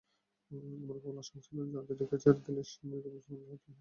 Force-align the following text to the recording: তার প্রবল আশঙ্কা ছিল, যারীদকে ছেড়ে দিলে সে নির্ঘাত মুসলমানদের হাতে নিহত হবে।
তার 0.51 0.61
প্রবল 0.87 1.17
আশঙ্কা 1.21 1.41
ছিল, 1.45 1.57
যারীদকে 1.73 2.17
ছেড়ে 2.23 2.41
দিলে 2.45 2.61
সে 2.63 2.79
নির্ঘাত 2.81 3.13
মুসলমানদের 3.15 3.37
হাতে 3.37 3.39
নিহত 3.39 3.51
হবে। 3.53 3.69